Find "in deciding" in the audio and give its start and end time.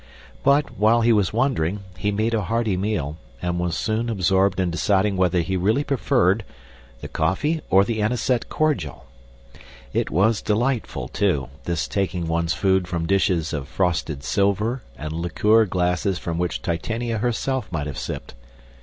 4.59-5.15